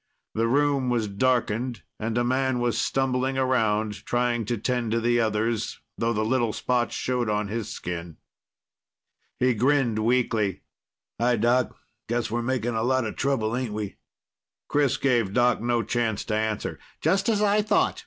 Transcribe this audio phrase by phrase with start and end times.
[0.33, 5.79] The room was darkened, and a man was stumbling around, trying to tend the others,
[5.95, 8.17] though the little spots showed on his skin.
[9.37, 10.63] He grinned weakly.
[11.19, 11.75] "Hi, Doc.
[11.75, 11.77] I
[12.09, 13.97] guess we're making a lot of trouble, ain't we?"
[14.67, 16.79] Chris gave Doc no chance to answer.
[16.99, 17.99] "Just as I thought.